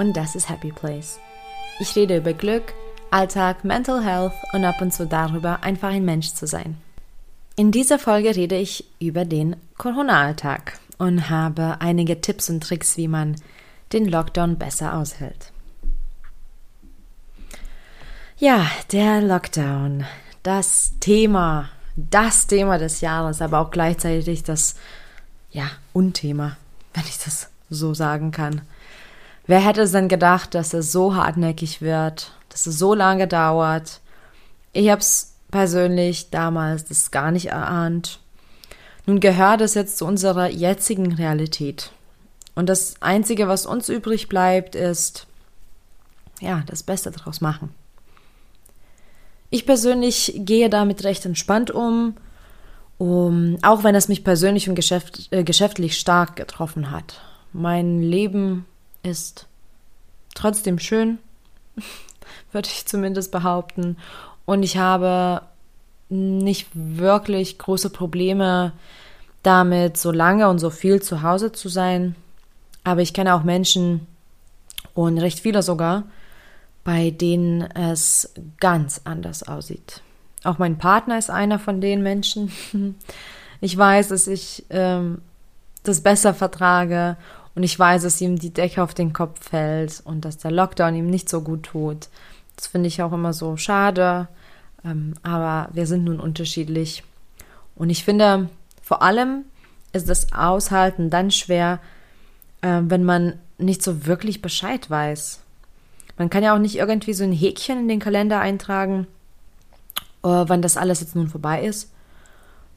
[0.00, 1.20] und das ist Happy Place.
[1.78, 2.72] Ich rede über Glück,
[3.10, 6.78] Alltag, Mental Health und ab und zu darüber, einfach ein Mensch zu sein.
[7.54, 13.08] In dieser Folge rede ich über den Corona-Alltag und habe einige Tipps und Tricks, wie
[13.08, 13.36] man
[13.92, 15.52] den Lockdown besser aushält.
[18.38, 20.06] Ja, der Lockdown,
[20.42, 24.76] das Thema, das Thema des Jahres, aber auch gleichzeitig das,
[25.50, 26.56] ja, Unthema,
[26.94, 28.62] wenn ich das so sagen kann.
[29.50, 34.00] Wer hätte es denn gedacht, dass es so hartnäckig wird, dass es so lange dauert?
[34.72, 38.20] Ich habe es persönlich damals das gar nicht erahnt.
[39.06, 41.90] Nun gehört es jetzt zu unserer jetzigen Realität.
[42.54, 45.26] Und das Einzige, was uns übrig bleibt, ist,
[46.40, 47.74] ja, das Beste daraus machen.
[49.50, 52.14] Ich persönlich gehe damit recht entspannt um,
[52.98, 57.20] um auch wenn es mich persönlich und geschäft, äh, geschäftlich stark getroffen hat.
[57.52, 58.64] Mein Leben
[59.02, 59.46] ist
[60.34, 61.18] trotzdem schön,
[62.52, 63.96] würde ich zumindest behaupten.
[64.46, 65.42] Und ich habe
[66.08, 68.72] nicht wirklich große Probleme
[69.42, 72.16] damit, so lange und so viel zu Hause zu sein.
[72.84, 74.06] Aber ich kenne auch Menschen
[74.94, 76.04] und recht viele sogar,
[76.84, 80.02] bei denen es ganz anders aussieht.
[80.42, 82.52] Auch mein Partner ist einer von den Menschen.
[83.62, 85.20] Ich weiß, dass ich ähm,
[85.82, 87.18] das besser vertrage
[87.54, 90.94] und ich weiß, dass ihm die Decke auf den Kopf fällt und dass der Lockdown
[90.94, 92.08] ihm nicht so gut tut.
[92.56, 94.28] Das finde ich auch immer so schade.
[94.84, 97.02] Ähm, aber wir sind nun unterschiedlich.
[97.74, 98.48] Und ich finde,
[98.82, 99.44] vor allem
[99.92, 101.80] ist das Aushalten dann schwer,
[102.62, 105.40] äh, wenn man nicht so wirklich Bescheid weiß.
[106.16, 109.06] Man kann ja auch nicht irgendwie so ein Häkchen in den Kalender eintragen,
[110.22, 111.90] äh, wann das alles jetzt nun vorbei ist.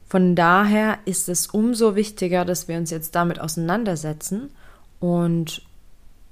[0.08, 4.50] Von daher ist es umso wichtiger, dass wir uns jetzt damit auseinandersetzen
[5.04, 5.60] und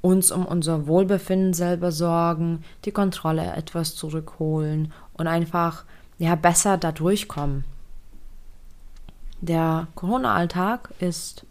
[0.00, 5.84] uns um unser Wohlbefinden selber sorgen, die Kontrolle etwas zurückholen und einfach
[6.18, 7.64] ja besser da durchkommen.
[9.42, 11.44] Der Corona-Alltag ist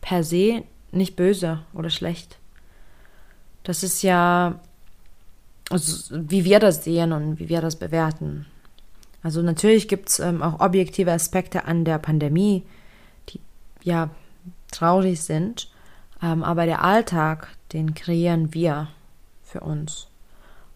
[0.00, 2.38] per se nicht böse oder schlecht.
[3.62, 4.58] Das ist ja
[5.68, 8.46] also, wie wir das sehen und wie wir das bewerten.
[9.22, 12.62] Also natürlich gibt es ähm, auch objektive Aspekte an der Pandemie,
[13.28, 13.40] die
[13.82, 14.08] ja
[14.70, 15.68] traurig sind,
[16.24, 18.88] aber der Alltag, den kreieren wir
[19.42, 20.08] für uns.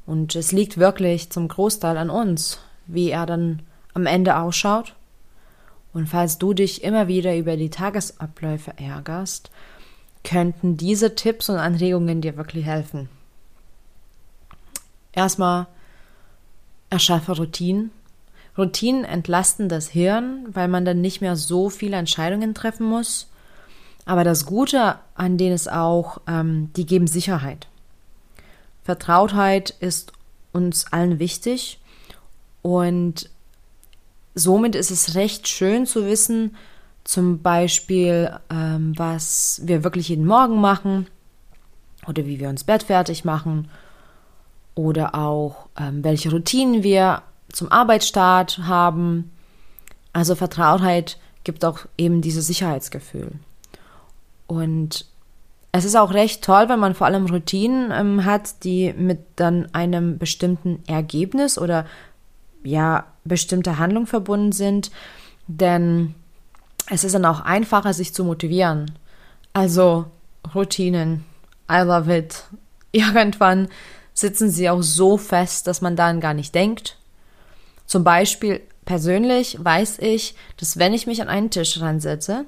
[0.06, 3.62] Und es liegt wirklich zum Großteil an uns, wie er dann
[3.94, 4.94] am Ende ausschaut.
[5.92, 9.50] Und falls du dich immer wieder über die Tagesabläufe ärgerst,
[10.22, 13.08] könnten diese Tipps und Anregungen dir wirklich helfen.
[15.12, 15.66] Erstmal
[16.90, 17.90] erschaffe Routinen.
[18.56, 23.30] Routinen entlasten das Hirn, weil man dann nicht mehr so viele Entscheidungen treffen muss.
[24.08, 27.68] Aber das Gute an denen ist auch, ähm, die geben Sicherheit.
[28.82, 30.12] Vertrautheit ist
[30.50, 31.78] uns allen wichtig
[32.62, 33.28] und
[34.34, 36.56] somit ist es recht schön zu wissen,
[37.04, 41.06] zum Beispiel, ähm, was wir wirklich jeden Morgen machen
[42.06, 43.68] oder wie wir uns Bett fertig machen
[44.74, 47.20] oder auch ähm, welche Routinen wir
[47.52, 49.32] zum Arbeitsstart haben.
[50.14, 53.32] Also Vertrautheit gibt auch eben dieses Sicherheitsgefühl.
[54.48, 55.04] Und
[55.70, 59.72] es ist auch recht toll, wenn man vor allem Routinen ähm, hat, die mit dann
[59.72, 61.86] einem bestimmten Ergebnis oder
[62.64, 64.90] ja, bestimmter Handlung verbunden sind,
[65.46, 66.14] denn
[66.90, 68.90] es ist dann auch einfacher, sich zu motivieren.
[69.52, 70.06] Also
[70.54, 71.24] Routinen,
[71.70, 72.44] I love it.
[72.92, 73.68] Irgendwann
[74.14, 76.96] sitzen sie auch so fest, dass man daran gar nicht denkt.
[77.86, 82.46] Zum Beispiel persönlich weiß ich, dass wenn ich mich an einen Tisch ransetze,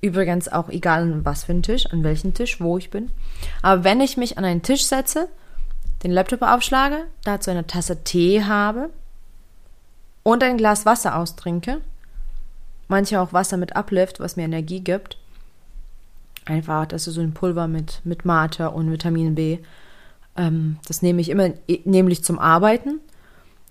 [0.00, 3.10] übrigens auch egal an was für einen Tisch, an welchen Tisch, wo ich bin,
[3.62, 5.28] aber wenn ich mich an einen Tisch setze,
[6.02, 8.90] den Laptop aufschlage, dazu eine Tasse Tee habe
[10.22, 11.80] und ein Glas Wasser austrinke,
[12.86, 15.18] manche auch Wasser mit Uplift, was mir Energie gibt,
[16.44, 19.58] einfach, das ist so ein Pulver mit, mit Mate und Vitamin B,
[20.38, 21.50] ähm, das nehme ich immer
[21.84, 23.00] nämlich zum Arbeiten.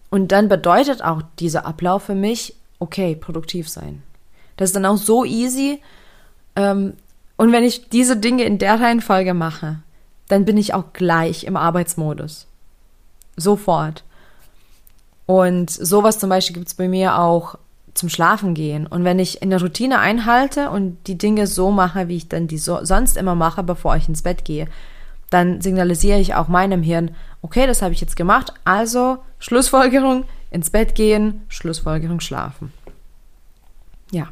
[0.10, 4.04] Und dann bedeutet auch dieser Ablauf für mich, okay, produktiv sein.
[4.58, 5.82] Das ist dann auch so easy.
[6.58, 6.94] Ähm,
[7.38, 9.80] und wenn ich diese Dinge in der Reihenfolge mache,
[10.28, 12.48] dann bin ich auch gleich im Arbeitsmodus.
[13.38, 14.04] Sofort.
[15.26, 17.58] Und sowas zum Beispiel gibt es bei mir auch
[17.94, 18.88] zum Schlafen gehen.
[18.88, 22.48] Und wenn ich in der Routine einhalte und die Dinge so mache, wie ich dann
[22.48, 24.68] die so, sonst immer mache, bevor ich ins Bett gehe,
[25.30, 27.12] dann signalisiere ich auch meinem Hirn,
[27.42, 32.72] okay, das habe ich jetzt gemacht, also Schlussfolgerung, ins Bett gehen, Schlussfolgerung schlafen.
[34.12, 34.30] Ja.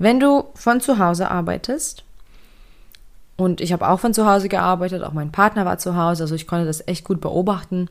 [0.00, 2.04] Wenn du von zu Hause arbeitest
[3.36, 6.34] Und ich habe auch von zu Hause gearbeitet, auch mein Partner war zu Hause, also
[6.34, 7.88] ich konnte das echt gut beobachten.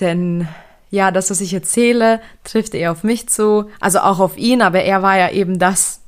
[0.00, 0.48] Denn
[0.90, 4.82] ja, das, was ich erzähle, trifft eher auf mich zu, also auch auf ihn, aber
[4.82, 6.00] er war ja eben das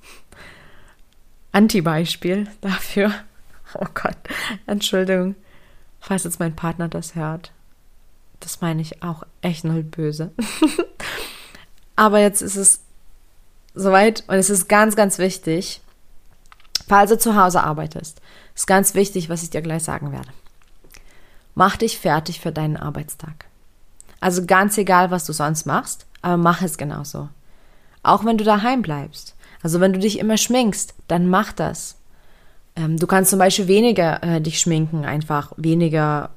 [1.53, 3.13] Anti-Beispiel dafür.
[3.75, 4.19] Oh Gott,
[4.67, 5.35] Entschuldigung,
[5.99, 7.53] falls jetzt mein Partner das hört.
[8.41, 10.31] Das meine ich auch echt null böse.
[11.97, 12.83] aber jetzt ist es
[13.75, 15.81] soweit und es ist ganz, ganz wichtig,
[16.89, 18.21] falls du zu Hause arbeitest,
[18.55, 20.29] ist ganz wichtig, was ich dir gleich sagen werde.
[21.55, 23.47] Mach dich fertig für deinen Arbeitstag.
[24.21, 27.29] Also ganz egal, was du sonst machst, aber mach es genauso.
[28.03, 29.35] Auch wenn du daheim bleibst.
[29.63, 31.97] Also wenn du dich immer schminkst, dann mach das.
[32.75, 36.31] Ähm, du kannst zum Beispiel weniger äh, dich schminken, einfach weniger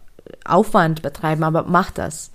[0.43, 2.31] Aufwand betreiben, aber mach das.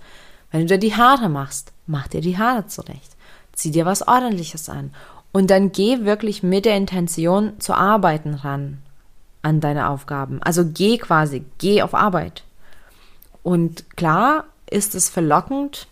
[0.51, 3.15] Wenn du dir die Haare machst, mach dir die Haare zurecht.
[3.53, 4.93] Zieh dir was Ordentliches an.
[5.31, 8.79] Und dann geh wirklich mit der Intention zu arbeiten ran
[9.41, 10.41] an deine Aufgaben.
[10.43, 12.43] Also geh quasi, geh auf Arbeit.
[13.43, 15.87] Und klar ist es verlockend,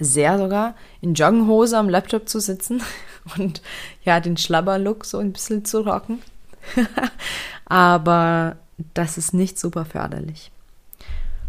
[0.00, 2.82] sehr sogar, in Joggenhose am Laptop zu sitzen
[3.38, 3.62] und
[4.04, 6.22] ja, den Schlabberlook so ein bisschen zu rocken.
[7.66, 8.56] Aber
[8.94, 10.50] das ist nicht super förderlich.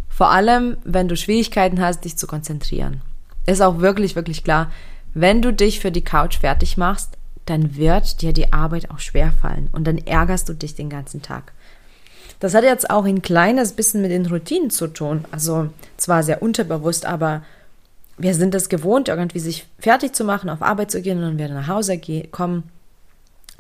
[0.10, 3.02] Vor allem, wenn du Schwierigkeiten hast, dich zu konzentrieren.
[3.46, 4.72] Ist auch wirklich, wirklich klar,
[5.16, 9.32] wenn du dich für die Couch fertig machst, dann wird dir die Arbeit auch schwer
[9.32, 11.54] fallen und dann ärgerst du dich den ganzen Tag.
[12.40, 15.24] Das hat jetzt auch ein kleines bisschen mit den Routinen zu tun.
[15.32, 17.44] Also zwar sehr unterbewusst, aber
[18.18, 21.38] wir sind es gewohnt, irgendwie sich fertig zu machen, auf Arbeit zu gehen und wenn
[21.38, 22.00] wir nach Hause
[22.32, 22.64] kommen,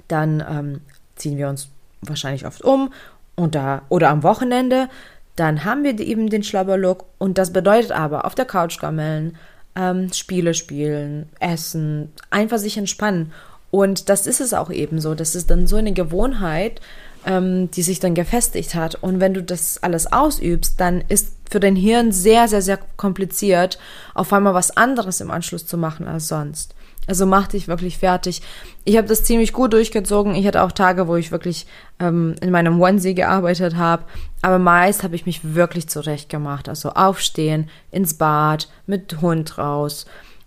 [0.08, 0.82] dann ähm,
[1.16, 1.70] ziehen wir uns
[2.02, 2.92] wahrscheinlich oft um
[3.36, 4.90] und da, oder am Wochenende,
[5.36, 9.38] dann haben wir eben den Schlabberlook und das bedeutet aber auf der Couch gammeln,
[9.76, 13.32] ähm, Spiele spielen, essen, einfach sich entspannen.
[13.72, 15.16] Und das ist es auch eben so.
[15.16, 16.80] Das ist dann so eine Gewohnheit,
[17.26, 18.96] ähm, die sich dann gefestigt hat.
[18.96, 23.78] Und wenn du das alles ausübst, dann ist für dein Hirn sehr, sehr, sehr kompliziert,
[24.14, 26.74] auf einmal was anderes im Anschluss zu machen als sonst.
[27.08, 28.42] Also mach dich wirklich fertig.
[28.84, 30.36] Ich habe das ziemlich gut durchgezogen.
[30.36, 31.68] Ich hatte auch Tage, wo ich wirklich
[32.00, 34.04] ähm, in meinem Onesie gearbeitet habe.
[34.42, 36.68] Aber meist habe ich mich wirklich zurecht gemacht.
[36.68, 40.06] Also aufstehen, ins Bad, mit Hund raus,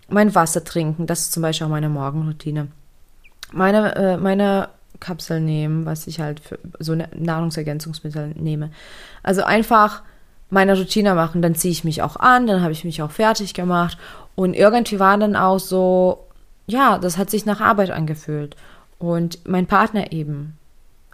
[0.09, 1.07] mein Wasser trinken.
[1.07, 2.67] Das ist zum Beispiel auch meine Morgenroutine.
[3.51, 4.69] Meine, äh, meine
[4.99, 8.71] Kapsel nehmen, was ich halt für so Nahrungsergänzungsmittel nehme.
[9.23, 10.01] Also einfach
[10.49, 13.53] meine Routine machen, dann ziehe ich mich auch an, dann habe ich mich auch fertig
[13.53, 13.97] gemacht
[14.35, 16.25] und irgendwie war dann auch so,
[16.69, 18.55] ja, das hat sich nach Arbeit angefühlt.
[18.99, 20.57] Und mein Partner eben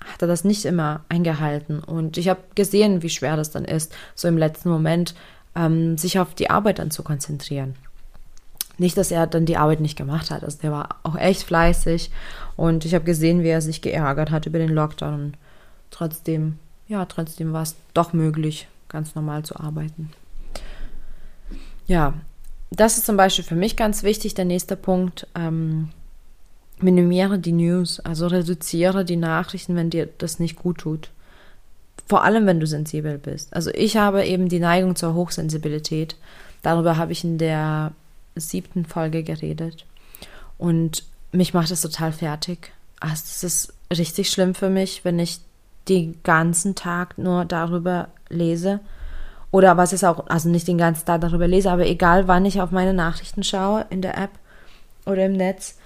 [0.04, 1.80] hatte das nicht immer eingehalten.
[1.80, 5.16] Und ich habe gesehen, wie schwer das dann ist, so im letzten Moment
[5.56, 7.75] ähm, sich auf die Arbeit dann zu konzentrieren.
[8.78, 10.44] Nicht, dass er dann die Arbeit nicht gemacht hat.
[10.44, 12.12] Also der war auch echt fleißig
[12.57, 15.36] und ich habe gesehen, wie er sich geärgert hat über den Lockdown.
[15.92, 16.60] trotzdem,
[16.90, 20.12] ja, trotzdem war es doch möglich, ganz normal zu arbeiten.
[21.88, 22.16] Ja,
[22.71, 24.33] das ist zum Beispiel für mich ganz wichtig.
[24.33, 25.89] Der nächste Punkt, ähm,
[26.79, 31.09] minimiere die News, also reduziere die Nachrichten, wenn dir das nicht gut tut.
[32.07, 33.53] Vor allem, wenn du sensibel bist.
[33.53, 36.15] Also ich habe eben die Neigung zur Hochsensibilität.
[36.62, 37.94] Darüber habe ich in der
[38.35, 39.85] siebten Folge geredet.
[40.57, 42.71] Und mich macht das total fertig.
[42.99, 45.40] Also es ist richtig schlimm für mich, wenn ich
[45.87, 48.80] den ganzen Tag nur darüber lese
[49.56, 52.59] oder was ist auch, also nicht den ganzen Tag darüber lese, aber egal wann ich
[52.59, 54.31] auf meine Nachrichten schaue in der App
[55.06, 55.78] oder im Netz,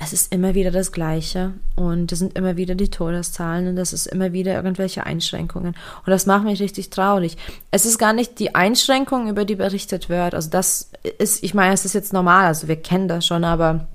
[0.00, 3.92] es ist immer wieder das Gleiche und es sind immer wieder die Todeszahlen und das
[3.92, 5.76] ist immer wieder irgendwelche Einschränkungen.
[6.04, 7.36] Und das macht mich richtig traurig.
[7.70, 10.34] Es ist gar nicht die Einschränkung, über die berichtet wird.
[10.34, 13.86] Also das ist, ich meine, es ist jetzt normal, also wir kennen das schon, aber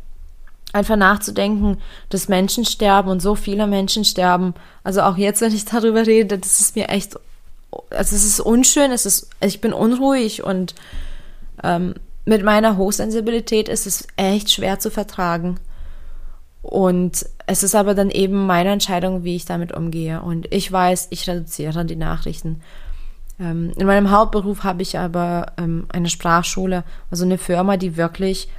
[0.71, 4.53] einfach nachzudenken, dass Menschen sterben und so viele Menschen sterben.
[4.85, 7.19] Also auch jetzt, wenn ich darüber rede, das ist mir echt
[7.71, 10.75] also es ist unschön, es ist, ich bin unruhig und
[11.63, 11.95] ähm,
[12.25, 15.59] mit meiner Hochsensibilität ist es echt schwer zu vertragen.
[16.61, 20.21] Und es ist aber dann eben meine Entscheidung, wie ich damit umgehe.
[20.21, 22.61] Und ich weiß, ich reduziere die Nachrichten.
[23.39, 28.49] Ähm, in meinem Hauptberuf habe ich aber ähm, eine Sprachschule, also eine Firma, die wirklich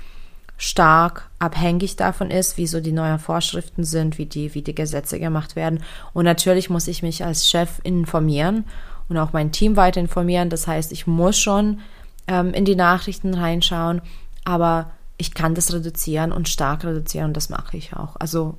[0.57, 5.19] stark abhängig davon ist, wie so die neuen Vorschriften sind, wie die, wie die Gesetze
[5.19, 5.83] gemacht werden.
[6.13, 8.65] Und natürlich muss ich mich als Chef informieren
[9.11, 10.49] und auch mein Team weiter informieren.
[10.49, 11.81] Das heißt, ich muss schon
[12.27, 14.01] ähm, in die Nachrichten reinschauen,
[14.45, 18.17] aber ich kann das reduzieren und stark reduzieren und das mache ich auch.
[18.17, 18.57] Also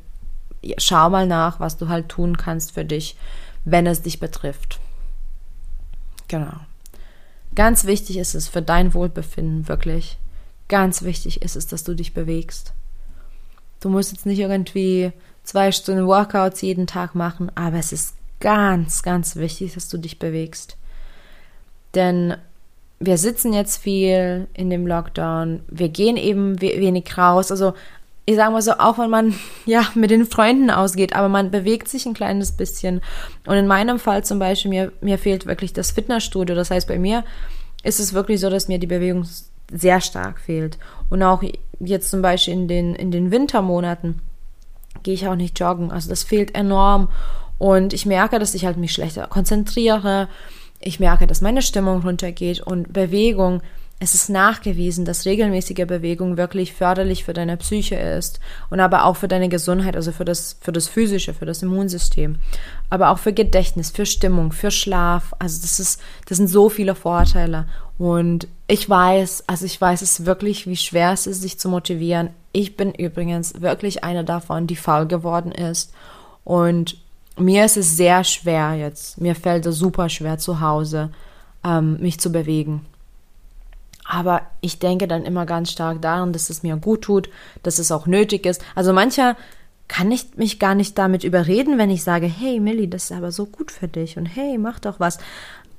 [0.77, 3.15] schau mal nach, was du halt tun kannst für dich,
[3.65, 4.79] wenn es dich betrifft.
[6.27, 6.53] Genau.
[7.55, 10.17] Ganz wichtig ist es für dein Wohlbefinden wirklich.
[10.67, 12.73] Ganz wichtig ist es, dass du dich bewegst.
[13.79, 15.11] Du musst jetzt nicht irgendwie
[15.43, 20.19] zwei Stunden Workouts jeden Tag machen, aber es ist ganz, ganz wichtig, dass du dich
[20.19, 20.77] bewegst.
[21.95, 22.35] Denn
[22.99, 27.51] wir sitzen jetzt viel in dem Lockdown, wir gehen eben wenig raus.
[27.51, 27.73] Also
[28.25, 29.33] ich sage mal so, auch wenn man
[29.65, 33.01] ja mit den Freunden ausgeht, aber man bewegt sich ein kleines bisschen.
[33.47, 36.55] Und in meinem Fall zum Beispiel, mir, mir fehlt wirklich das Fitnessstudio.
[36.55, 37.23] Das heißt, bei mir
[37.83, 39.25] ist es wirklich so, dass mir die Bewegung
[39.71, 40.77] sehr stark fehlt.
[41.09, 41.41] Und auch
[41.79, 44.21] jetzt zum Beispiel in den, in den Wintermonaten
[45.03, 45.91] gehe ich auch nicht joggen.
[45.91, 47.09] Also das fehlt enorm.
[47.61, 50.27] Und ich merke, dass ich halt mich schlechter konzentriere.
[50.79, 53.61] Ich merke, dass meine Stimmung runtergeht und Bewegung
[53.99, 58.39] es ist nachgewiesen, dass regelmäßige Bewegung wirklich förderlich für deine Psyche ist
[58.71, 62.37] und aber auch für deine Gesundheit, also für das, für das Physische, für das Immunsystem,
[62.89, 65.35] aber auch für Gedächtnis, für Stimmung, für Schlaf.
[65.37, 67.67] Also das ist, das sind so viele Vorteile.
[67.99, 72.31] Und ich weiß, also ich weiß es wirklich, wie schwer es ist, sich zu motivieren.
[72.53, 75.93] Ich bin übrigens wirklich eine davon, die faul geworden ist.
[76.43, 76.97] Und
[77.37, 79.19] mir ist es sehr schwer jetzt.
[79.19, 81.11] Mir fällt es super schwer zu Hause,
[81.63, 82.85] ähm, mich zu bewegen.
[84.05, 87.29] Aber ich denke dann immer ganz stark daran, dass es mir gut tut,
[87.63, 88.61] dass es auch nötig ist.
[88.75, 89.37] Also mancher
[89.87, 93.31] kann ich mich gar nicht damit überreden, wenn ich sage, hey Millie, das ist aber
[93.31, 95.17] so gut für dich und hey, mach doch was.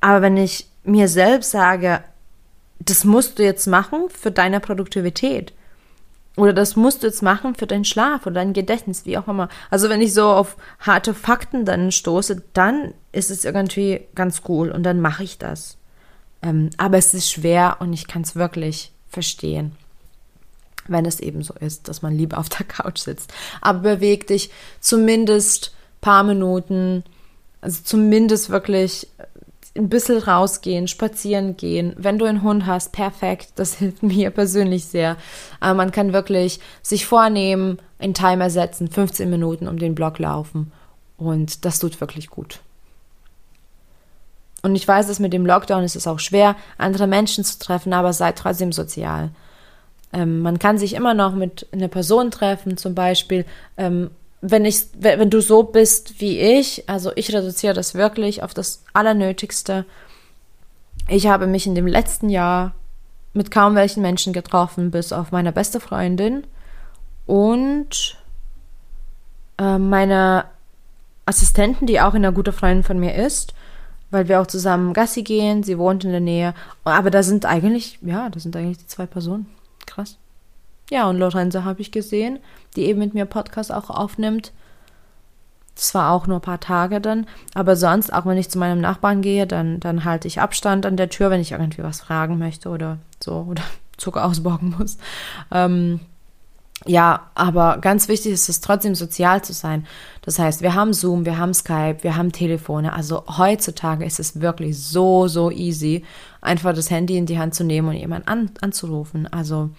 [0.01, 2.03] Aber wenn ich mir selbst sage,
[2.79, 5.53] das musst du jetzt machen für deine Produktivität
[6.37, 9.49] oder das musst du jetzt machen für deinen Schlaf oder dein Gedächtnis, wie auch immer.
[9.71, 14.71] Also wenn ich so auf harte Fakten dann stoße, dann ist es irgendwie ganz cool
[14.71, 15.77] und dann mache ich das.
[16.43, 19.73] Ähm, aber es ist schwer und ich kann es wirklich verstehen,
[20.89, 23.33] wenn es eben so ist, dass man lieber auf der Couch sitzt.
[23.61, 27.05] Aber beweg dich zumindest paar Minuten,
[27.61, 29.07] also zumindest wirklich
[29.77, 31.95] ein bisschen rausgehen, spazieren gehen.
[31.97, 33.53] Wenn du einen Hund hast, perfekt.
[33.57, 35.17] Das hilft mir persönlich sehr.
[35.61, 40.73] Aber man kann wirklich sich vornehmen, einen Timer setzen, 15 Minuten um den Block laufen.
[41.17, 42.61] Und das tut wirklich gut.
[44.63, 47.93] Und ich weiß, dass mit dem Lockdown ist es auch schwer, andere Menschen zu treffen,
[47.93, 49.31] aber seid trotzdem sozial.
[50.13, 53.45] Ähm, man kann sich immer noch mit einer Person treffen, zum Beispiel,
[53.77, 54.11] ähm,
[54.43, 58.85] wenn ich, wenn du so bist wie ich, also ich reduziere das wirklich auf das
[58.93, 59.87] Allernötigste.
[61.09, 62.75] Ich habe mich in dem letzten Jahr
[63.33, 66.45] mit kaum welchen Menschen getroffen, bis auf meine beste Freundin
[67.27, 68.19] und
[69.59, 70.45] äh, meine
[71.25, 73.55] Assistentin, die auch eine gute Freundin von mir ist
[74.13, 75.65] weil wir auch zusammen Gassi gehen.
[75.65, 76.55] Sie wohnt in der Nähe.
[76.85, 79.47] Aber da sind eigentlich, ja, das sind eigentlich die zwei Personen.
[79.87, 80.19] Krass.
[80.93, 82.39] Ja, und Lorenzo habe ich gesehen,
[82.77, 84.53] die eben mit mir Podcast auch aufnimmt.
[85.75, 87.27] Das war auch nur ein paar Tage dann.
[87.55, 90.99] Aber sonst, auch wenn ich zu meinem Nachbarn gehe, dann, dann halte ich Abstand an
[90.99, 93.63] der Tür, wenn ich irgendwie was fragen möchte oder so oder
[93.97, 94.99] Zucker ausborgen muss.
[95.51, 96.01] Ähm,
[96.85, 99.87] ja, aber ganz wichtig ist es trotzdem sozial zu sein.
[100.21, 102.93] Das heißt, wir haben Zoom, wir haben Skype, wir haben Telefone.
[102.93, 106.05] Also heutzutage ist es wirklich so, so easy,
[106.43, 109.27] einfach das Handy in die Hand zu nehmen und jemanden an, anzurufen.
[109.27, 109.71] Also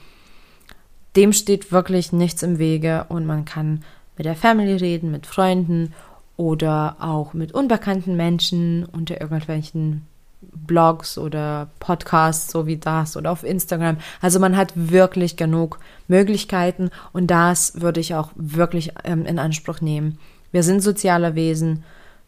[1.15, 3.83] dem steht wirklich nichts im Wege und man kann
[4.17, 5.93] mit der Family reden, mit Freunden
[6.37, 10.07] oder auch mit unbekannten Menschen unter irgendwelchen
[10.41, 13.97] Blogs oder Podcasts, so wie das oder auf Instagram.
[14.21, 19.81] Also man hat wirklich genug Möglichkeiten und das würde ich auch wirklich ähm, in Anspruch
[19.81, 20.19] nehmen.
[20.51, 21.83] Wir sind soziale Wesen.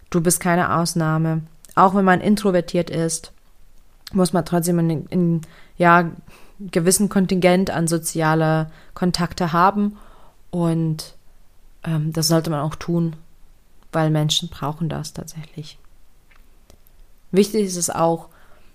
[0.10, 1.42] Du bist keine Ausnahme.
[1.76, 3.32] Auch wenn man introvertiert ist,
[4.14, 5.42] muss man trotzdem einen, einen
[5.78, 6.10] ja,
[6.60, 9.98] gewissen Kontingent an soziale Kontakte haben
[10.52, 11.16] und
[11.84, 13.16] ähm, das sollte man auch tun,
[13.92, 15.78] weil Menschen brauchen das tatsächlich.
[17.32, 18.30] Wichtig ist es auch,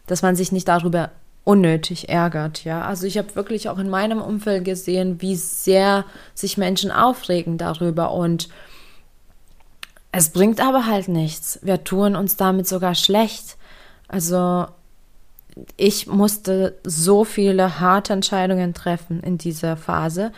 [0.06, 1.10] dass man sich nicht darüber
[1.44, 2.82] unnötig ärgert, ja.
[2.82, 8.12] Also ich habe wirklich auch in meinem Umfeld gesehen, wie sehr sich Menschen aufregen darüber
[8.12, 8.48] und
[10.12, 11.60] es bringt aber halt nichts.
[11.62, 13.56] Wir tun uns damit sogar schlecht.
[14.08, 14.66] Also
[15.76, 20.32] ich musste so viele harte Entscheidungen treffen in dieser Phase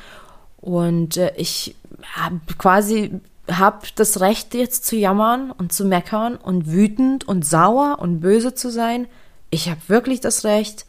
[0.61, 1.77] und äh, ich
[2.15, 7.99] habe quasi habe das Recht jetzt zu jammern und zu meckern und wütend und sauer
[8.01, 9.09] und böse zu sein.
[9.51, 10.87] Ich habe wirklich das Recht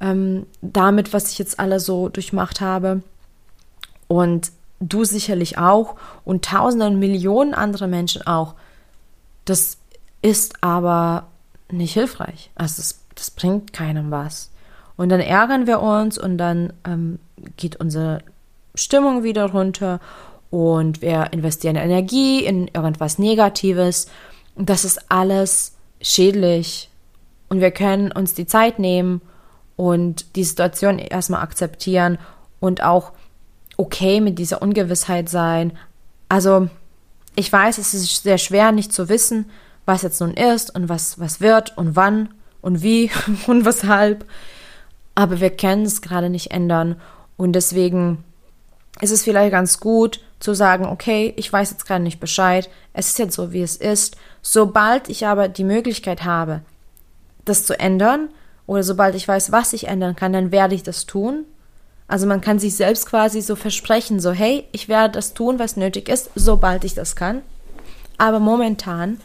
[0.00, 3.02] ähm, damit, was ich jetzt alle so durchmacht habe.
[4.06, 8.54] Und du sicherlich auch und tausende und Millionen andere Menschen auch.
[9.44, 9.78] Das
[10.22, 11.28] ist aber
[11.70, 12.50] nicht hilfreich.
[12.54, 14.50] Also das, das bringt keinem was.
[14.96, 17.18] Und dann ärgern wir uns und dann ähm,
[17.56, 18.20] geht unsere
[18.74, 20.00] Stimmung wieder runter
[20.50, 24.08] und wir investieren Energie in irgendwas Negatives.
[24.54, 26.90] Und das ist alles schädlich.
[27.48, 29.20] Und wir können uns die Zeit nehmen
[29.76, 32.18] und die Situation erstmal akzeptieren
[32.60, 33.12] und auch
[33.76, 35.72] okay mit dieser Ungewissheit sein.
[36.28, 36.68] Also
[37.36, 39.48] ich weiß, es ist sehr schwer, nicht zu wissen,
[39.86, 43.10] was jetzt nun ist und was, was wird und wann und wie
[43.46, 44.24] und weshalb.
[45.14, 47.00] Aber wir können es gerade nicht ändern.
[47.36, 48.24] Und deswegen
[49.00, 52.68] ist es vielleicht ganz gut zu sagen, okay, ich weiß jetzt gerade nicht Bescheid.
[52.92, 54.16] Es ist jetzt so, wie es ist.
[54.42, 56.62] Sobald ich aber die Möglichkeit habe,
[57.44, 58.28] das zu ändern,
[58.66, 61.46] oder sobald ich weiß, was ich ändern kann, dann werde ich das tun.
[62.06, 65.76] Also man kann sich selbst quasi so versprechen, so hey, ich werde das tun, was
[65.76, 67.42] nötig ist, sobald ich das kann.
[68.18, 69.20] Aber momentan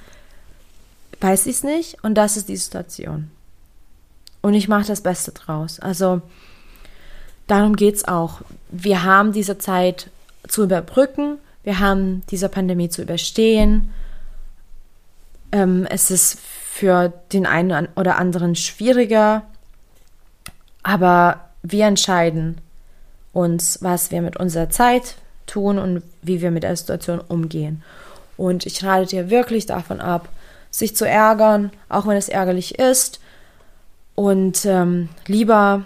[1.23, 3.31] weiß ich es nicht und das ist die Situation.
[4.41, 5.79] Und ich mache das Beste draus.
[5.79, 6.21] Also
[7.47, 8.41] darum geht es auch.
[8.69, 10.09] Wir haben diese Zeit
[10.47, 13.93] zu überbrücken, wir haben diese Pandemie zu überstehen.
[15.53, 19.43] Ähm, es ist für den einen oder anderen schwieriger,
[20.81, 22.57] aber wir entscheiden
[23.31, 25.15] uns, was wir mit unserer Zeit
[25.45, 27.81] tun und wie wir mit der Situation umgehen.
[28.35, 30.27] Und ich rate dir wirklich davon ab,
[30.73, 33.19] sich zu ärgern, auch wenn es ärgerlich ist.
[34.15, 35.83] Und ähm, lieber,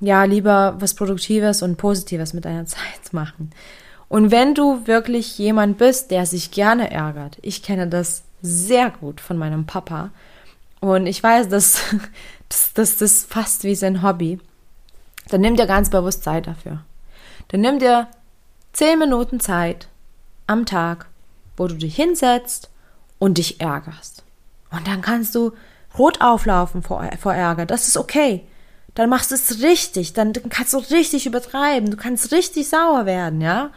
[0.00, 3.50] ja, lieber was Produktives und Positives mit deiner Zeit machen.
[4.08, 9.20] Und wenn du wirklich jemand bist, der sich gerne ärgert, ich kenne das sehr gut
[9.20, 10.10] von meinem Papa.
[10.80, 11.80] Und ich weiß, dass,
[12.48, 14.38] dass, dass das fast wie sein Hobby.
[15.30, 16.80] Dann nimm dir ganz bewusst Zeit dafür.
[17.48, 18.08] Dann nimm dir
[18.74, 19.88] zehn Minuten Zeit
[20.46, 21.06] am Tag,
[21.56, 22.70] wo du dich hinsetzt
[23.18, 24.24] und dich ärgerst.
[24.70, 25.52] Und dann kannst du
[25.98, 27.66] rot auflaufen vor, vor Ärger.
[27.66, 28.46] Das ist okay.
[28.94, 30.12] Dann machst du es richtig.
[30.12, 31.90] Dann kannst du richtig übertreiben.
[31.90, 33.70] Du kannst richtig sauer werden, ja?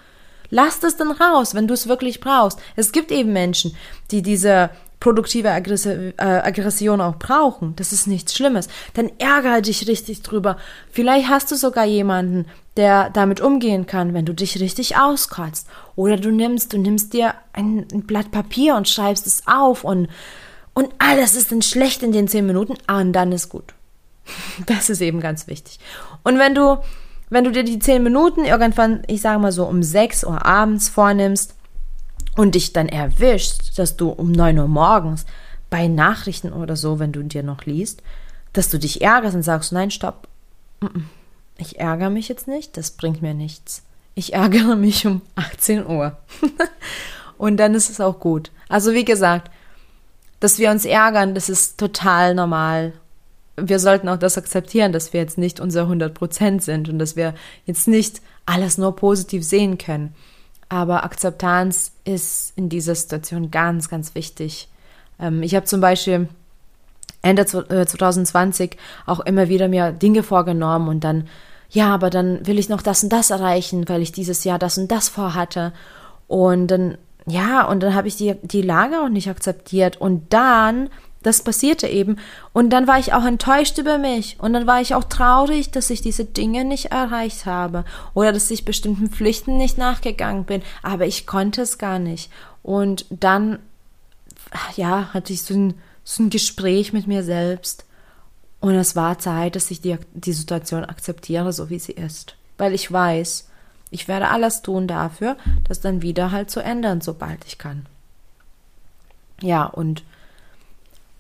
[0.50, 2.60] Lass das dann raus, wenn du es wirklich brauchst.
[2.76, 3.76] Es gibt eben Menschen,
[4.12, 4.70] die diese
[5.00, 7.76] produktive äh, Aggression auch brauchen.
[7.78, 8.68] Das ist nichts Schlimmes.
[8.94, 10.58] Dann ärgere dich richtig drüber.
[10.92, 12.46] Vielleicht hast du sogar jemanden,
[12.78, 15.68] der damit umgehen kann, wenn du dich richtig auskotzt.
[15.96, 20.08] Oder du nimmst, du nimmst dir ein, ein Blatt Papier und schreibst es auf und,
[20.74, 23.74] und alles ist dann schlecht in den zehn Minuten, ah, und dann ist gut.
[24.66, 25.80] Das ist eben ganz wichtig.
[26.24, 26.78] Und wenn du
[27.32, 30.90] wenn du dir die zehn Minuten irgendwann, ich sage mal so um sechs Uhr abends
[30.90, 31.56] vornimmst
[32.36, 35.26] und dich dann erwischst, dass du um neun Uhr morgens
[35.70, 38.04] bei Nachrichten oder so, wenn du dir noch liest,
[38.52, 40.28] dass du dich ärgerst und sagst, nein, stopp,
[41.58, 43.84] ich ärgere mich jetzt nicht, das bringt mir nichts.
[44.16, 46.18] Ich ärgere mich um 18 Uhr.
[47.38, 48.52] und dann ist es auch gut.
[48.68, 49.52] Also wie gesagt,
[50.40, 52.94] dass wir uns ärgern, das ist total normal
[53.58, 57.16] wir sollten auch das akzeptieren, dass wir jetzt nicht unser 100 Prozent sind und dass
[57.16, 57.34] wir
[57.66, 60.16] jetzt nicht alles nur positiv sehen können.
[60.70, 64.70] Aber Akzeptanz ist in dieser Situation ganz, ganz wichtig.
[65.20, 66.30] Ähm, ich habe zum Beispiel
[67.22, 71.28] Ende 2020 äh, auch immer wieder mir Dinge vorgenommen und dann,
[71.70, 74.78] ja, aber dann will ich noch das und das erreichen, weil ich dieses Jahr das
[74.78, 75.74] und das vorhatte.
[76.28, 79.98] Und dann, ja, und dann habe ich die, die Lage auch nicht akzeptiert.
[79.98, 80.90] Und dann
[81.24, 82.18] das passierte eben.
[82.52, 84.38] Und dann war ich auch enttäuscht über mich.
[84.40, 87.86] Und dann war ich auch traurig, dass ich diese Dinge nicht erreicht habe.
[88.14, 90.64] Oder dass ich bestimmten Pflichten nicht nachgegangen bin.
[90.82, 92.32] Aber ich konnte es gar nicht.
[92.64, 93.60] Und dann,
[94.76, 97.86] ja, hatte ich so ein, so ein Gespräch mit mir selbst.
[98.60, 102.36] Und es war Zeit, dass ich die, die Situation akzeptiere, so wie sie ist.
[102.58, 103.48] Weil ich weiß,
[103.90, 105.36] ich werde alles tun dafür,
[105.68, 107.86] das dann wieder halt zu ändern, sobald ich kann.
[109.42, 110.04] Ja, und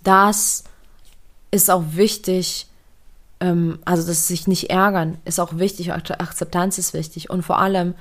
[0.04, 0.64] das
[1.50, 2.68] ist auch wichtig,
[3.40, 7.96] ähm, also dass sich nicht ärgern, ist auch wichtig, Akzeptanz ist wichtig und vor allem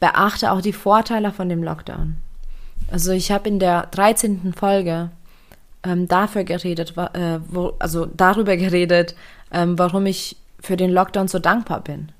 [0.00, 2.16] beachte auch die Vorteile von dem Lockdown.
[2.90, 4.54] Also ich habe in der 13.
[4.54, 5.10] Folge
[5.86, 9.14] ähm, dafür geredet, äh, wo, also darüber geredet,
[9.52, 12.10] ähm, warum ich für den Lockdown so dankbar bin.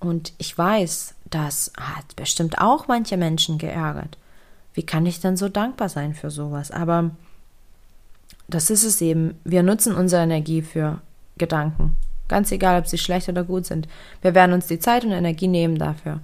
[0.00, 4.18] Und ich weiß, das hat bestimmt auch manche Menschen geärgert.
[4.74, 6.70] Wie kann ich denn so dankbar sein für sowas?
[6.70, 7.10] Aber
[8.48, 9.38] das ist es eben.
[9.44, 11.00] Wir nutzen unsere Energie für
[11.38, 11.94] Gedanken.
[12.28, 13.86] Ganz egal, ob sie schlecht oder gut sind.
[14.22, 16.20] Wir werden uns die Zeit und Energie nehmen dafür.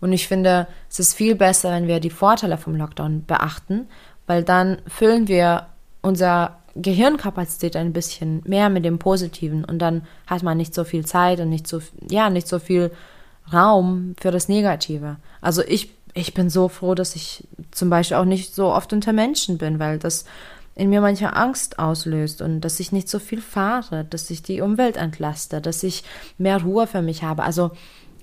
[0.00, 3.86] Und ich finde, es ist viel besser, wenn wir die Vorteile vom Lockdown beachten,
[4.26, 5.68] weil dann füllen wir
[6.02, 11.04] unsere Gehirnkapazität ein bisschen mehr mit dem Positiven und dann hat man nicht so viel
[11.04, 12.90] Zeit und nicht so, ja, nicht so viel
[13.52, 15.16] Raum für das Negative.
[15.40, 19.12] Also ich, ich bin so froh, dass ich zum Beispiel auch nicht so oft unter
[19.12, 20.24] Menschen bin, weil das
[20.74, 24.62] in mir manche Angst auslöst und dass ich nicht so viel fahre, dass ich die
[24.62, 26.02] Umwelt entlaste, dass ich
[26.38, 27.42] mehr Ruhe für mich habe.
[27.42, 27.72] Also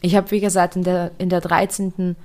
[0.01, 2.15] ich habe, wie gesagt, in der, in der 13.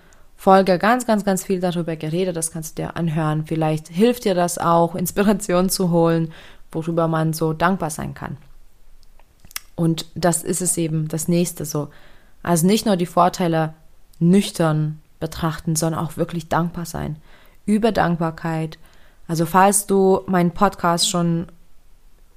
[0.45, 2.37] Folge ganz, ganz, ganz viel darüber geredet.
[2.37, 3.47] Das kannst du dir anhören.
[3.47, 6.35] Vielleicht hilft dir das auch, Inspiration zu holen,
[6.71, 8.37] worüber man so dankbar sein kann.
[9.75, 11.89] Und das ist es eben, das nächste so.
[12.43, 13.73] Also nicht nur die Vorteile
[14.19, 17.17] nüchtern betrachten, sondern auch wirklich dankbar sein
[17.65, 18.79] über Dankbarkeit.
[19.27, 21.47] Also falls du meinen Podcast schon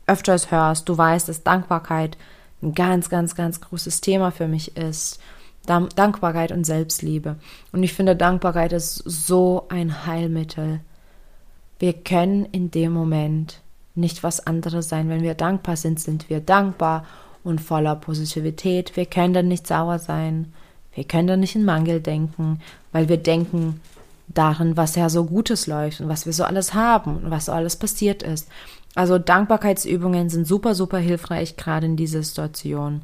[0.05, 2.17] öfters hörst, du weißt, dass Dankbarkeit
[2.63, 5.19] ein ganz, ganz, ganz großes Thema für mich ist.
[5.67, 7.35] Dankbarkeit und Selbstliebe.
[7.71, 10.79] Und ich finde, Dankbarkeit ist so ein Heilmittel.
[11.79, 13.61] Wir können in dem Moment
[13.93, 15.09] nicht was anderes sein.
[15.09, 17.05] Wenn wir dankbar sind, sind wir dankbar
[17.43, 18.95] und voller Positivität.
[18.95, 20.53] Wir können dann nicht sauer sein.
[20.93, 22.59] Wir können dann nicht in Mangel denken,
[22.91, 23.79] weil wir denken
[24.27, 27.51] darin, was ja so Gutes läuft und was wir so alles haben und was so
[27.51, 28.47] alles passiert ist.
[28.95, 33.03] Also Dankbarkeitsübungen sind super, super hilfreich, gerade in dieser Situation.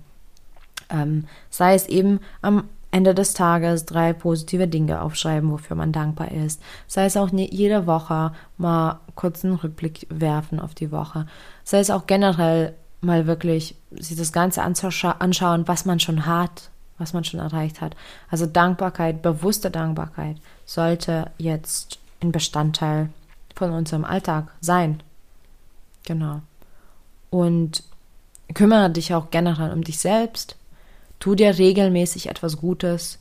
[0.94, 6.32] Ähm, sei es eben am Ende des Tages drei positive Dinge aufschreiben, wofür man dankbar
[6.32, 6.62] ist.
[6.88, 11.26] Sei es auch jede Woche mal kurz einen Rückblick werfen auf die Woche.
[11.64, 17.14] Sei es auch generell mal wirklich sich das Ganze anschauen, was man schon hat, was
[17.14, 17.96] man schon erreicht hat.
[18.30, 23.10] Also Dankbarkeit, bewusste Dankbarkeit sollte jetzt ein Bestandteil
[23.56, 25.02] von unserem Alltag sein.
[26.06, 26.42] Genau.
[27.32, 27.84] Und
[28.54, 30.56] kümmere dich auch generell um dich selbst.
[31.24, 33.18] Tu dir regelmäßig etwas Gutes.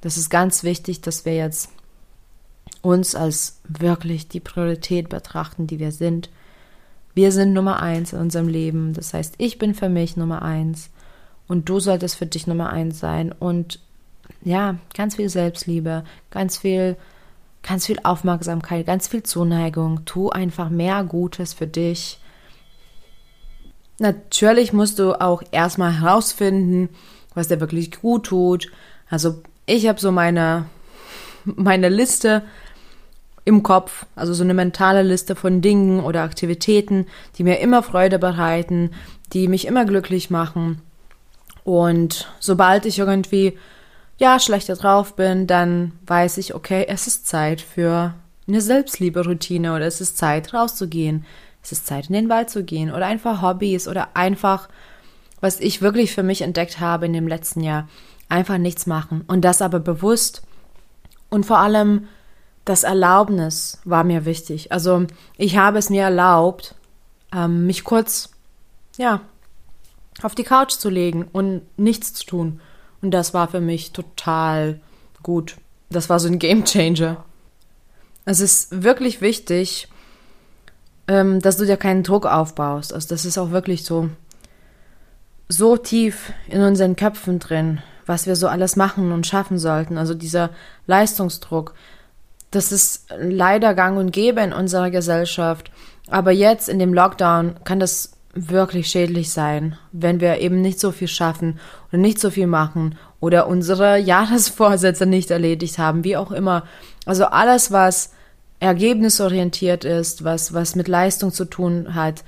[0.00, 1.68] Das ist ganz wichtig, dass wir jetzt
[2.80, 6.30] uns als wirklich die Priorität betrachten, die wir sind.
[7.12, 8.94] Wir sind Nummer eins in unserem Leben.
[8.94, 10.88] Das heißt, ich bin für mich Nummer eins
[11.48, 13.30] und du solltest für dich Nummer eins sein.
[13.38, 13.78] Und
[14.42, 16.96] ja, ganz viel Selbstliebe, ganz viel,
[17.62, 20.06] ganz viel Aufmerksamkeit, ganz viel Zuneigung.
[20.06, 22.20] Tu einfach mehr Gutes für dich.
[23.98, 26.88] Natürlich musst du auch erstmal herausfinden,
[27.34, 28.70] was dir wirklich gut tut.
[29.10, 30.66] Also ich habe so meine,
[31.44, 32.42] meine Liste
[33.44, 38.18] im Kopf, also so eine mentale Liste von Dingen oder Aktivitäten, die mir immer Freude
[38.18, 38.90] bereiten,
[39.32, 40.82] die mich immer glücklich machen.
[41.64, 43.58] Und sobald ich irgendwie
[44.18, 48.14] ja schlechter drauf bin, dann weiß ich, okay, es ist Zeit für
[48.46, 51.24] eine Selbstliebe-Routine oder es ist Zeit rauszugehen.
[51.62, 54.68] Es ist Zeit in den Wald zu gehen oder einfach Hobbys oder einfach
[55.40, 57.88] was ich wirklich für mich entdeckt habe in dem letzten Jahr.
[58.28, 59.24] Einfach nichts machen.
[59.26, 60.42] Und das aber bewusst.
[61.30, 62.08] Und vor allem
[62.64, 64.72] das Erlaubnis war mir wichtig.
[64.72, 65.06] Also
[65.38, 66.74] ich habe es mir erlaubt,
[67.34, 68.30] ähm, mich kurz,
[68.98, 69.22] ja,
[70.22, 72.60] auf die Couch zu legen und nichts zu tun.
[73.00, 74.80] Und das war für mich total
[75.22, 75.56] gut.
[75.88, 77.24] Das war so ein Game Changer.
[78.24, 79.88] Es ist wirklich wichtig,
[81.06, 82.92] ähm, dass du dir keinen Druck aufbaust.
[82.92, 84.10] Also das ist auch wirklich so
[85.48, 89.98] so tief in unseren Köpfen drin, was wir so alles machen und schaffen sollten.
[89.98, 90.50] Also dieser
[90.86, 91.74] Leistungsdruck,
[92.50, 95.70] das ist leider gang und gäbe in unserer Gesellschaft.
[96.10, 100.92] Aber jetzt in dem Lockdown kann das wirklich schädlich sein, wenn wir eben nicht so
[100.92, 101.58] viel schaffen
[101.88, 106.64] oder nicht so viel machen oder unsere Jahresvorsätze nicht erledigt haben, wie auch immer.
[107.04, 108.12] Also alles, was
[108.60, 112.24] ergebnisorientiert ist, was, was mit Leistung zu tun hat,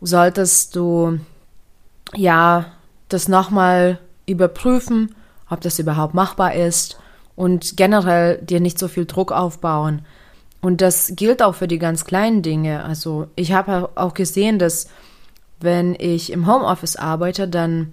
[0.00, 1.20] solltest du
[2.14, 2.66] ja,
[3.08, 5.14] das nochmal überprüfen,
[5.48, 6.98] ob das überhaupt machbar ist
[7.36, 10.02] und generell dir nicht so viel Druck aufbauen.
[10.60, 12.84] Und das gilt auch für die ganz kleinen Dinge.
[12.84, 14.88] Also ich habe auch gesehen, dass
[15.60, 17.92] wenn ich im Homeoffice arbeite, dann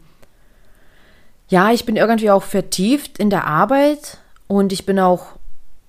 [1.49, 5.27] ja, ich bin irgendwie auch vertieft in der Arbeit und ich bin auch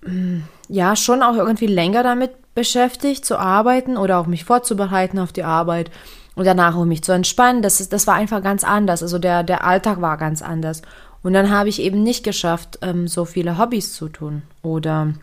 [0.05, 5.33] hm, ja schon auch irgendwie länger damit beschäftigt zu arbeiten oder auch mich vorzubereiten auf
[5.33, 5.91] die Arbeit
[6.39, 9.03] und danach, um mich zu entspannen, das, ist, das war einfach ganz anders.
[9.03, 10.83] Also der, der Alltag war ganz anders.
[11.21, 15.15] Und dann habe ich eben nicht geschafft, ähm, so viele Hobbys zu tun oder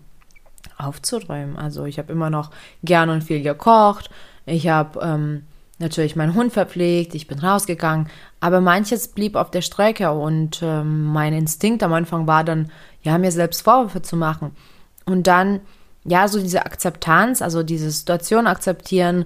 [0.77, 1.55] aufzuräumen.
[1.55, 2.51] Also ich habe immer noch
[2.83, 4.09] gern und viel gekocht.
[4.45, 5.43] Ich habe ähm,
[5.79, 7.15] natürlich meinen Hund verpflegt.
[7.15, 8.09] Ich bin rausgegangen.
[8.41, 12.73] Aber manches blieb auf der Strecke und ähm, mein Instinkt am Anfang war dann,
[13.03, 14.51] ja, mir selbst Vorwürfe zu machen.
[15.05, 15.61] Und dann,
[16.03, 19.23] ja, so diese Akzeptanz, also diese Situation akzeptieren,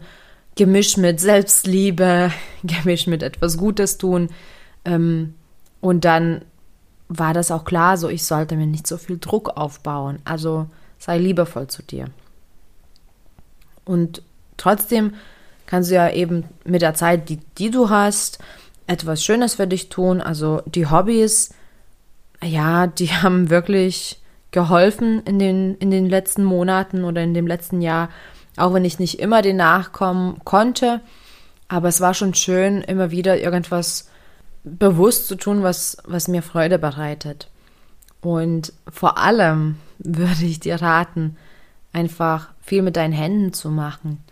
[0.59, 4.29] gemischt mit Selbstliebe, gemischt mit etwas Gutes tun.
[4.83, 5.33] Ähm,
[5.79, 6.43] und dann
[7.07, 10.19] war das auch klar, so ich sollte mir nicht so viel Druck aufbauen.
[10.25, 10.67] Also
[10.97, 12.07] sei liebevoll zu dir.
[13.85, 14.21] Und
[14.57, 15.13] trotzdem
[15.65, 18.39] kannst du ja eben mit der Zeit, die, die du hast,
[18.85, 20.19] etwas Schönes für dich tun.
[20.19, 21.51] Also die Hobbys,
[22.43, 24.19] ja, die haben wirklich
[24.51, 28.09] geholfen in den, in den letzten Monaten oder in dem letzten Jahr
[28.59, 31.01] auch wenn ich nicht immer den nachkommen konnte.
[31.67, 34.09] Aber es war schon schön, immer wieder irgendwas
[34.63, 37.49] bewusst zu tun, was, was mir Freude bereitet.
[38.21, 41.37] Und vor allem würde ich dir raten,
[41.93, 44.23] einfach viel mit deinen Händen zu machen.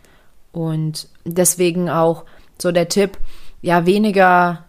[0.52, 2.26] Und deswegen auch
[2.60, 3.18] so der Tipp,
[3.62, 4.66] ja, weniger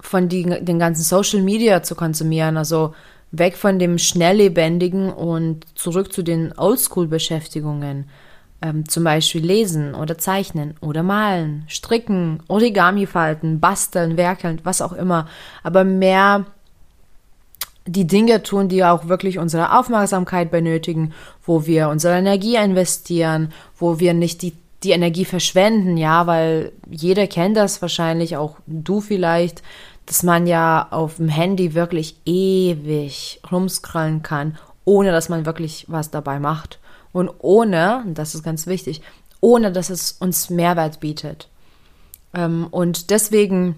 [0.00, 2.56] von die, den ganzen Social Media zu konsumieren.
[2.56, 2.94] Also
[3.30, 8.08] weg von dem Schnelllebendigen und zurück zu den Oldschool-Beschäftigungen.
[8.60, 14.92] Ähm, zum Beispiel lesen oder zeichnen oder malen, stricken, Origami falten, basteln, werkeln, was auch
[14.92, 15.28] immer.
[15.62, 16.44] Aber mehr
[17.88, 23.98] die Dinge tun, die auch wirklich unsere Aufmerksamkeit benötigen, wo wir unsere Energie investieren, wo
[23.98, 29.62] wir nicht die, die Energie verschwenden, ja, weil jeder kennt das wahrscheinlich, auch du vielleicht,
[30.06, 36.10] dass man ja auf dem Handy wirklich ewig rumscrollen kann, ohne dass man wirklich was
[36.10, 36.78] dabei macht.
[37.12, 39.02] Und ohne, das ist ganz wichtig,
[39.40, 41.48] ohne dass es uns Mehrwert bietet.
[42.34, 43.76] Ähm, und deswegen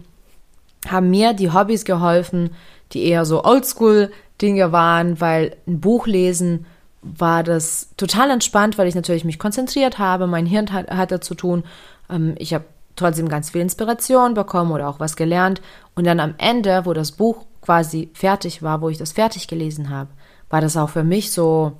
[0.88, 2.50] haben mir die Hobbys geholfen,
[2.92, 6.66] die eher so Oldschool-Dinge waren, weil ein Buch lesen
[7.02, 11.34] war das total entspannt, weil ich natürlich mich konzentriert habe, mein Hirn hat, hatte zu
[11.34, 11.64] tun.
[12.10, 12.64] Ähm, ich habe
[12.96, 15.62] trotzdem ganz viel Inspiration bekommen oder auch was gelernt.
[15.94, 19.90] Und dann am Ende, wo das Buch quasi fertig war, wo ich das fertig gelesen
[19.90, 20.10] habe,
[20.50, 21.72] war das auch für mich so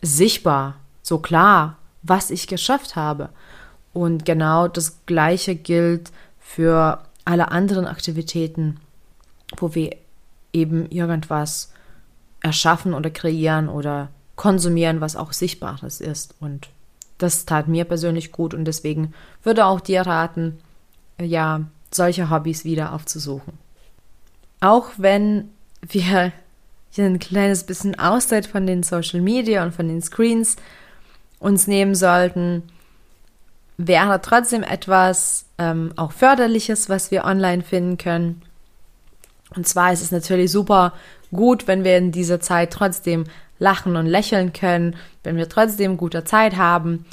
[0.00, 0.76] sichtbar,
[1.12, 3.28] so klar, was ich geschafft habe.
[3.92, 8.80] Und genau das Gleiche gilt für alle anderen Aktivitäten,
[9.58, 9.94] wo wir
[10.54, 11.70] eben irgendwas
[12.40, 16.34] erschaffen oder kreieren oder konsumieren, was auch Sichtbares ist.
[16.40, 16.70] Und
[17.18, 20.60] das tat mir persönlich gut und deswegen würde auch dir raten,
[21.20, 23.52] ja, solche Hobbys wieder aufzusuchen.
[24.60, 25.50] Auch wenn
[25.82, 26.32] wir
[26.96, 30.56] ein kleines bisschen Auszeit von den Social Media und von den Screens
[31.42, 32.62] uns nehmen sollten,
[33.76, 38.42] wäre trotzdem etwas ähm, auch Förderliches, was wir online finden können.
[39.54, 40.92] Und zwar ist es natürlich super
[41.32, 43.24] gut, wenn wir in dieser Zeit trotzdem
[43.58, 47.04] lachen und lächeln können, wenn wir trotzdem gute Zeit haben.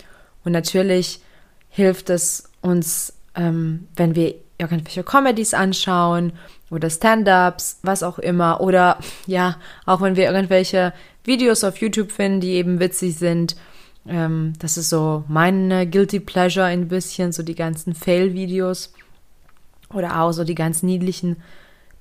[0.43, 1.21] Und natürlich
[1.69, 6.33] hilft es uns, ähm, wenn wir irgendwelche Comedies anschauen
[6.69, 8.61] oder Stand-ups, was auch immer.
[8.61, 13.55] Oder ja, auch wenn wir irgendwelche Videos auf YouTube finden, die eben witzig sind.
[14.09, 18.93] Ähm, das ist so meine Guilty Pleasure ein bisschen, so die ganzen Fail-Videos.
[19.93, 21.37] Oder auch so die ganz niedlichen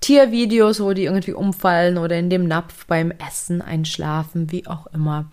[0.01, 5.31] Tiervideos, wo die irgendwie umfallen oder in dem Napf beim Essen einschlafen, wie auch immer.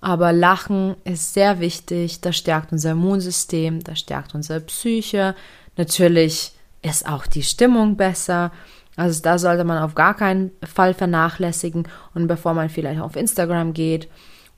[0.00, 5.34] Aber Lachen ist sehr wichtig, das stärkt unser Immunsystem, das stärkt unsere Psyche.
[5.76, 8.52] Natürlich ist auch die Stimmung besser.
[8.96, 11.88] Also da sollte man auf gar keinen Fall vernachlässigen.
[12.14, 14.08] Und bevor man vielleicht auf Instagram geht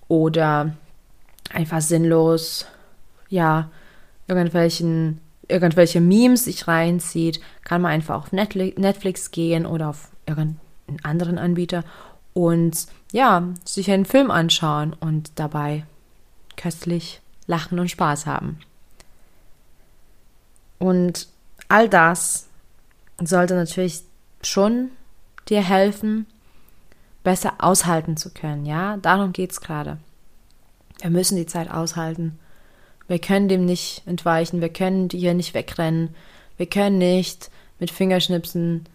[0.08, 0.74] oder
[1.52, 2.66] einfach sinnlos,
[3.28, 3.70] ja,
[4.28, 10.58] irgendwelchen irgendwelche Memes sich reinzieht, kann man einfach auf Netflix gehen oder auf irgendeinen
[11.02, 11.84] anderen Anbieter
[12.34, 15.84] und ja, sich einen Film anschauen und dabei
[16.56, 18.58] köstlich lachen und Spaß haben.
[20.78, 21.28] Und
[21.68, 22.48] all das
[23.22, 24.02] sollte natürlich
[24.42, 24.90] schon
[25.48, 26.26] dir helfen,
[27.24, 28.66] besser aushalten zu können.
[28.66, 29.98] Ja, darum geht es gerade.
[31.00, 32.38] Wir müssen die Zeit aushalten.
[33.08, 36.14] Wir können dem nicht entweichen, wir können hier nicht wegrennen,
[36.56, 38.86] wir können nicht mit Fingerschnipsen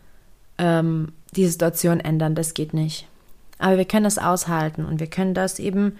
[0.57, 3.07] ähm, die Situation ändern, das geht nicht.
[3.57, 5.97] Aber wir können das aushalten und wir können das eben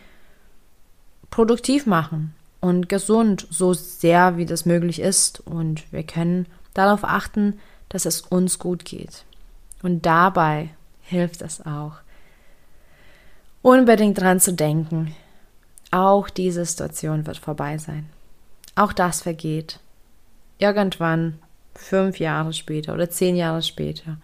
[1.29, 5.39] produktiv machen und gesund, so sehr wie das möglich ist.
[5.41, 7.59] Und wir können darauf achten,
[7.89, 9.25] dass es uns gut geht.
[9.81, 10.69] Und dabei
[11.01, 11.93] hilft es auch,
[13.61, 15.15] unbedingt dran zu denken,
[15.91, 18.09] auch diese Situation wird vorbei sein.
[18.75, 19.79] Auch das vergeht.
[20.57, 21.39] Irgendwann,
[21.75, 24.17] fünf Jahre später oder zehn Jahre später,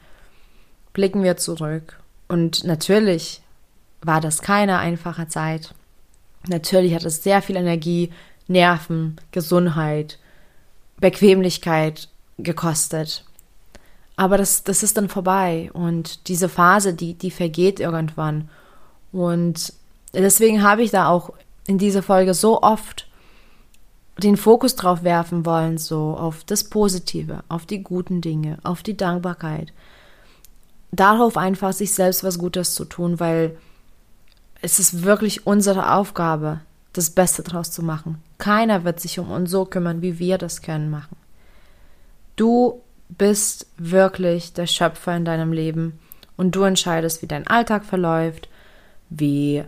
[0.93, 1.99] blicken wir zurück.
[2.27, 3.41] Und natürlich
[4.01, 5.73] war das keine einfache Zeit.
[6.47, 8.12] Natürlich hat es sehr viel Energie,
[8.47, 10.19] Nerven, Gesundheit,
[10.99, 13.25] Bequemlichkeit gekostet.
[14.15, 18.49] Aber das, das ist dann vorbei und diese Phase, die, die vergeht irgendwann.
[19.12, 19.73] Und
[20.13, 21.34] deswegen habe ich da auch
[21.67, 23.08] in dieser Folge so oft
[24.17, 28.97] den Fokus drauf werfen wollen, so auf das Positive, auf die guten Dinge, auf die
[28.97, 29.73] Dankbarkeit.
[30.91, 33.58] Darauf einfach sich selbst was Gutes zu tun, weil
[34.62, 36.62] es ist wirklich unsere Aufgabe,
[36.93, 38.23] das Beste draus zu machen.
[38.39, 41.15] Keiner wird sich um uns so kümmern, wie wir das können machen.
[42.36, 45.99] Du bist wirklich der Schöpfer in deinem Leben
[46.38, 48.49] und du entscheidest, wie dein Alltag verläuft,
[49.10, 49.63] wie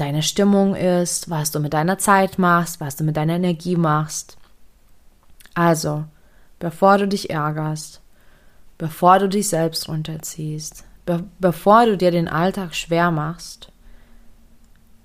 [0.00, 4.36] deine Stimmung ist, was du mit deiner Zeit machst, was du mit deiner Energie machst.
[5.54, 6.04] Also,
[6.58, 8.00] bevor du dich ärgerst,
[8.78, 13.70] bevor du dich selbst runterziehst, be bevor du dir den Alltag schwer machst,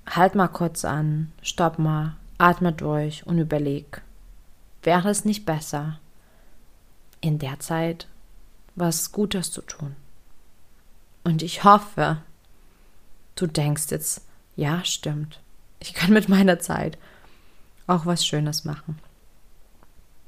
[0.08, 4.02] halt mal kurz an, stopp mal, atme durch und überleg,
[4.82, 6.00] wäre es nicht besser,
[7.22, 8.08] in der Zeit
[8.76, 9.96] was Gutes zu tun?
[11.24, 12.18] Und ich hoffe,
[13.36, 14.26] du denkst jetzt,
[14.60, 15.40] ja, stimmt.
[15.80, 16.98] Ich kann mit meiner Zeit
[17.88, 19.00] auch was Schönes machen.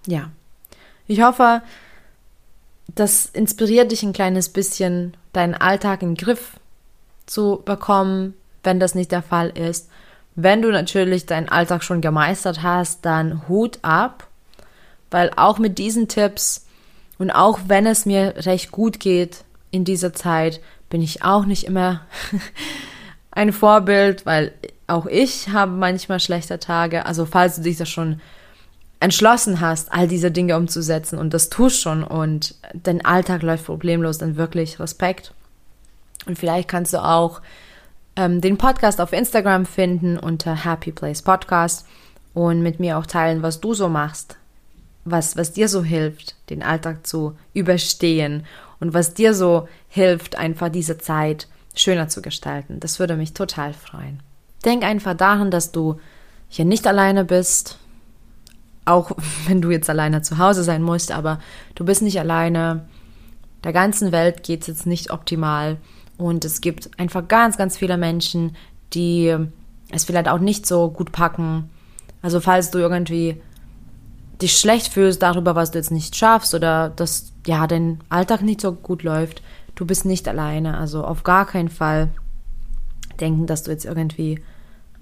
[0.07, 0.31] Ja.
[1.05, 1.61] Ich hoffe,
[2.87, 6.53] das inspiriert dich ein kleines bisschen, deinen Alltag in den Griff
[7.25, 9.89] zu bekommen, wenn das nicht der Fall ist.
[10.35, 14.27] Wenn du natürlich deinen Alltag schon gemeistert hast, dann Hut ab,
[15.09, 16.65] weil auch mit diesen Tipps
[17.17, 21.65] und auch wenn es mir recht gut geht in dieser Zeit, bin ich auch nicht
[21.65, 22.05] immer
[23.31, 24.53] ein Vorbild, weil
[24.87, 27.05] auch ich habe manchmal schlechte Tage.
[27.05, 28.19] Also falls du dich da schon
[28.99, 34.19] entschlossen hast, all diese Dinge umzusetzen und das tust schon und dein Alltag läuft problemlos,
[34.19, 35.33] dann wirklich Respekt.
[36.27, 37.41] Und vielleicht kannst du auch
[38.15, 41.87] ähm, den Podcast auf Instagram finden unter Happy Place Podcast
[42.33, 44.37] und mit mir auch teilen, was du so machst,
[45.03, 48.45] was, was dir so hilft, den Alltag zu überstehen
[48.79, 52.79] und was dir so hilft, einfach diese Zeit schöner zu gestalten.
[52.79, 54.21] Das würde mich total freuen.
[54.65, 55.99] Denk einfach daran, dass du
[56.49, 57.77] hier nicht alleine bist,
[58.85, 59.11] auch
[59.47, 61.39] wenn du jetzt alleine zu Hause sein musst, aber
[61.75, 62.85] du bist nicht alleine.
[63.63, 65.77] Der ganzen Welt geht es jetzt nicht optimal
[66.17, 68.55] und es gibt einfach ganz, ganz viele Menschen,
[68.93, 69.35] die
[69.91, 71.69] es vielleicht auch nicht so gut packen.
[72.21, 73.41] Also falls du irgendwie
[74.41, 78.61] dich schlecht fühlst darüber, was du jetzt nicht schaffst oder dass ja dein Alltag nicht
[78.61, 79.41] so gut läuft,
[79.81, 80.77] du bist nicht alleine.
[80.77, 82.09] Also auf gar keinen Fall
[83.19, 84.39] denken, dass du jetzt irgendwie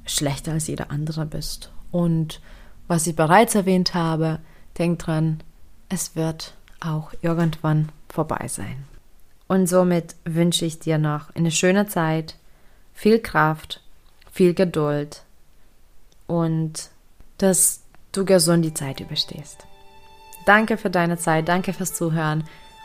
[0.05, 1.69] schlechter als jeder andere bist.
[1.91, 2.39] Und
[2.87, 4.39] was ich bereits erwähnt habe,
[4.77, 5.41] denk dran,
[5.89, 8.85] es wird auch irgendwann vorbei sein.
[9.49, 12.37] Und somit wünsche ich dir noch eine schöne Zeit,
[12.93, 13.81] viel Kraft,
[14.31, 15.23] viel Geduld
[16.25, 16.89] und
[17.37, 17.81] dass
[18.13, 19.65] du gesund die Zeit überstehst.
[20.45, 22.45] Danke für deine Zeit, danke fürs Zuhören